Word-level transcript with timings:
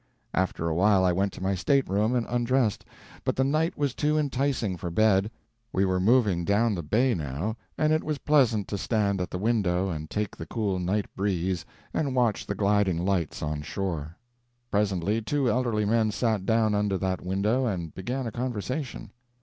After 0.33 0.67
a 0.67 0.73
while 0.73 1.05
I 1.05 1.11
went 1.11 1.31
to 1.33 1.43
my 1.43 1.53
stateroom 1.53 2.15
and 2.15 2.25
undressed, 2.27 2.83
but 3.23 3.35
the 3.35 3.43
night 3.43 3.77
was 3.77 3.93
too 3.93 4.17
enticing 4.17 4.75
for 4.75 4.89
bed. 4.89 5.29
We 5.71 5.85
were 5.85 5.99
moving 5.99 6.43
down 6.43 6.73
the 6.73 6.81
bay 6.81 7.13
now, 7.13 7.55
and 7.77 7.93
it 7.93 8.03
was 8.03 8.17
pleasant 8.17 8.67
to 8.69 8.79
stand 8.79 9.21
at 9.21 9.29
the 9.29 9.37
window 9.37 9.91
and 9.91 10.09
take 10.09 10.35
the 10.35 10.47
cool 10.47 10.79
night 10.79 11.05
breeze 11.15 11.65
and 11.93 12.15
watch 12.15 12.47
the 12.47 12.55
gliding 12.55 12.97
lights 13.05 13.43
on 13.43 13.61
shore. 13.61 14.17
Presently, 14.71 15.21
two 15.21 15.51
elderly 15.51 15.85
men 15.85 16.09
sat 16.09 16.47
down 16.47 16.73
under 16.73 16.97
that 16.97 17.21
window 17.21 17.67
and 17.67 17.93
began 17.93 18.25
a 18.25 18.31
conversation. 18.31 19.11